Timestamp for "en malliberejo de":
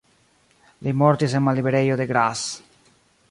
1.41-2.07